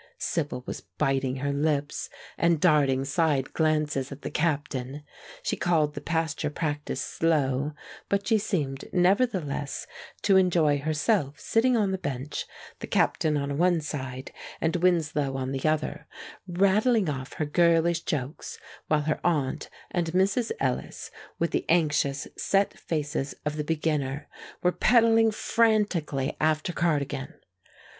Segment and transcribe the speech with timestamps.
[0.17, 5.03] Sibyl was biting her lips and darting side glances at the captain.
[5.43, 7.73] She called the pasture practice slow,
[8.09, 9.85] but she seemed, nevertheless,
[10.23, 12.47] to enjoy herself sitting on the bench,
[12.79, 16.07] the captain on one side and Winslow on the other,
[16.47, 18.57] rattling off her girlish jokes,
[18.87, 20.51] while her aunt and Mrs.
[20.59, 24.27] Ellis, with the anxious, set faces of the beginner,
[24.63, 27.35] were pedalling frantically after Cardigan.